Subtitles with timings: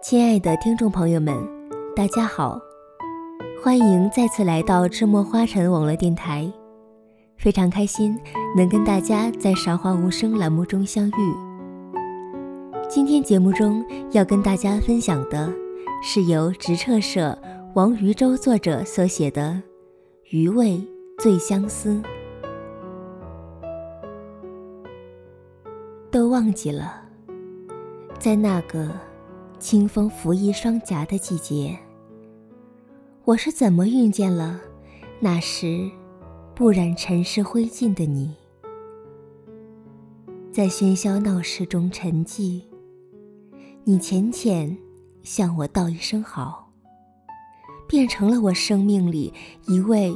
[0.00, 1.34] 亲爱的听众朋友们，
[1.96, 2.56] 大家好，
[3.60, 6.50] 欢迎再次来到赤墨花城网络电台。
[7.36, 8.16] 非常开心
[8.56, 11.34] 能跟大家在“韶华无声”栏目中相遇。
[12.88, 15.52] 今天节目中要跟大家分享的
[16.00, 17.36] 是由直彻社
[17.74, 19.50] 王渔舟作者所写的
[20.30, 20.80] 《余味
[21.18, 21.90] 最相思》。
[26.08, 27.02] 都忘记了，
[28.20, 28.88] 在那个
[29.58, 31.76] 清风拂衣双颊的季节，
[33.24, 34.60] 我是怎么遇见了
[35.20, 35.90] 那时。
[36.54, 38.34] 不染尘世灰烬的你，
[40.50, 42.64] 在喧嚣闹市中沉寂。
[43.84, 44.76] 你浅浅
[45.22, 46.72] 向我道一声好，
[47.86, 49.32] 变成了我生命里
[49.68, 50.12] 一位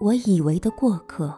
[0.00, 1.32] 我以为的过客。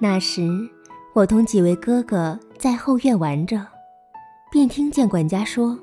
[0.00, 0.66] 那时，
[1.18, 3.66] 我同几位哥哥在后院玩着，
[4.52, 5.76] 便听见管家说：“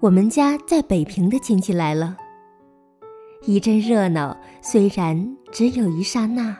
[0.00, 2.16] 我们家在北平的亲戚来了。”
[3.44, 6.56] 一阵热闹，虽然只有一刹那，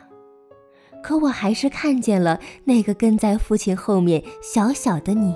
[1.01, 5.33] 可我还是看见了那个跟在父亲后面小小的你。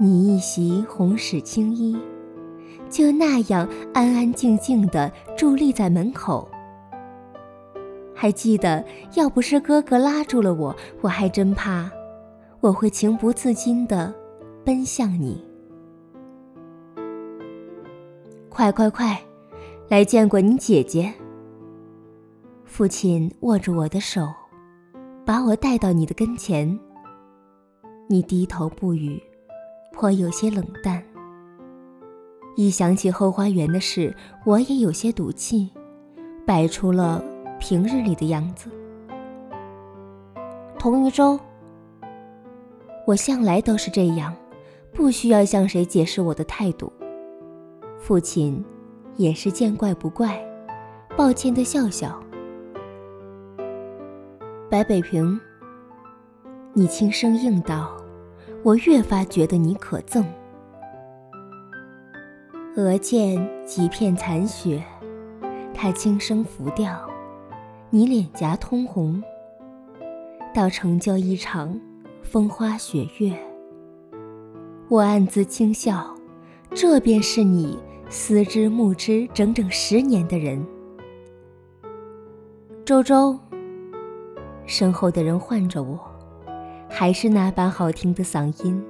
[0.00, 1.96] 你一袭红矢青衣，
[2.90, 6.50] 就那样安安静静地伫立在门口。
[8.22, 8.84] 还记得，
[9.16, 11.90] 要不是哥哥拉住了我，我还真怕
[12.60, 14.14] 我会情不自禁地
[14.64, 15.44] 奔向你。
[18.48, 19.20] 快快快！
[19.88, 21.12] 来见过你姐姐。
[22.64, 24.28] 父亲握住我的手，
[25.26, 26.78] 把我带到你的跟前。
[28.08, 29.20] 你低头不语，
[29.92, 31.02] 颇有些冷淡。
[32.54, 35.68] 一想起后花园的事，我也有些赌气，
[36.46, 37.20] 摆出了
[37.62, 38.68] 平日里的样子。
[40.80, 41.38] 童渔舟，
[43.06, 44.34] 我向来都是这样，
[44.92, 46.92] 不需要向谁解释我的态度。
[48.00, 48.64] 父亲。
[49.18, 50.42] 也是见怪不怪，
[51.18, 52.18] 抱歉的笑笑。
[54.70, 55.38] 白北平，
[56.72, 57.94] 你轻声应道，
[58.62, 60.24] 我越发觉得你可憎。
[62.74, 64.82] 额间几片残雪，
[65.74, 67.06] 他轻声拂掉，
[67.94, 69.22] 你脸颊通红。
[70.54, 71.78] 到成就一场
[72.22, 73.38] 风花雪月，
[74.88, 76.14] 我暗自轻笑，
[76.74, 77.78] 这便是你。
[78.08, 80.66] 思之慕之整整十年的人，
[82.84, 83.38] 周周。
[84.66, 85.98] 身后的人唤着我，
[86.88, 88.82] 还是那般好听的嗓音。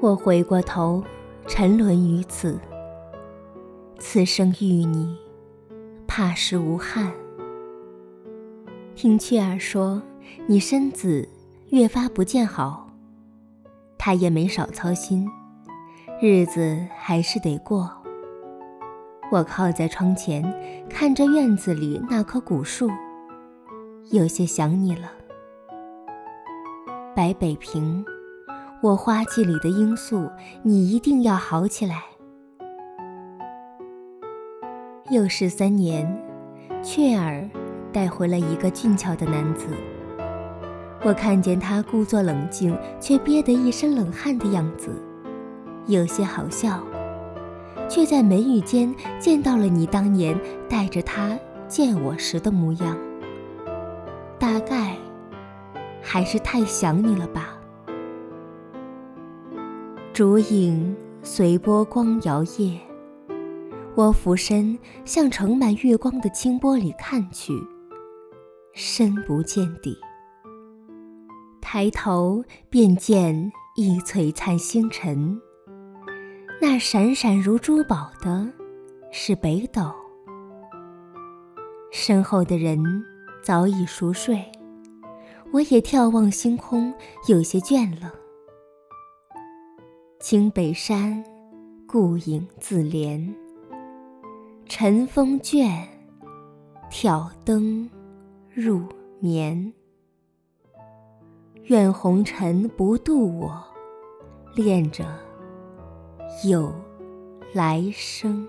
[0.00, 1.02] 我回过头，
[1.48, 2.58] 沉沦于此。
[3.98, 5.16] 此生遇你，
[6.06, 7.12] 怕是无憾。
[8.94, 10.00] 听雀儿说，
[10.46, 11.28] 你身子
[11.70, 12.88] 越发不见好，
[13.98, 15.28] 他也没少操心。
[16.22, 17.90] 日子还是得过。
[19.32, 20.44] 我靠在窗前，
[20.88, 22.88] 看着院子里那棵古树，
[24.12, 25.10] 有些想你了。
[27.16, 28.04] 白北平，
[28.80, 30.30] 我花季里的罂粟，
[30.62, 32.04] 你一定要好起来。
[35.10, 36.06] 又是三年，
[36.82, 37.50] 雀儿
[37.94, 39.68] 带回了一个俊俏的男子。
[41.02, 44.90] 我看见他故作冷静，却憋得一身冷汗的样子。
[45.86, 46.82] 有些好笑，
[47.88, 50.34] 却在眉宇间见到了你当年
[50.68, 51.38] 带着他
[51.68, 52.96] 见我时的模样。
[54.38, 54.96] 大概
[56.02, 57.56] 还是太想你了吧。
[60.12, 62.78] 烛影随波光摇曳，
[63.94, 67.52] 我俯身向盛满月光的清波里看去，
[68.74, 69.96] 深不见底。
[71.60, 75.40] 抬头便见一璀璨星辰，
[76.60, 78.52] 那闪闪如珠宝的，
[79.12, 79.92] 是北斗。
[81.92, 82.82] 身后的人
[83.42, 84.44] 早已熟睡，
[85.52, 86.92] 我也眺望星空，
[87.28, 88.12] 有些倦了。
[90.18, 91.24] 青北山，
[91.86, 93.32] 孤影自怜。
[94.66, 95.86] 晨风倦，
[96.90, 97.88] 挑灯
[98.56, 98.80] 入
[99.18, 99.72] 眠。
[101.64, 103.60] 愿红尘不渡我，
[104.54, 105.04] 恋着
[106.46, 106.72] 有
[107.52, 108.46] 来生。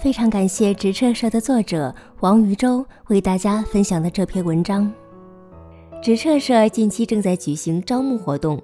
[0.00, 4.90] 非常感谢直彻社的作者王渔舟为大家分享的这篇文章。
[6.00, 8.62] 直彻社近期正在举行招募活动，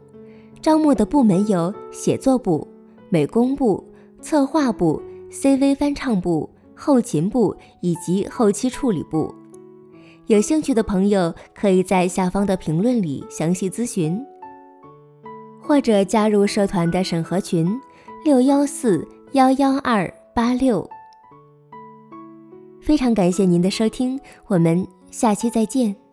[0.62, 2.67] 招募的部门有写作部、
[3.10, 3.84] 美工部、
[4.22, 9.34] 策划部、CV 翻唱部、后勤部以及后期处理部。
[10.26, 14.18] 有兴趣的朋友可以在下方的评论里详细咨询，
[15.60, 17.78] 或者加入社团的审核群：
[18.24, 20.88] 六幺四幺幺二八六。
[22.80, 26.03] 非常感谢您的收听，我们下期再见。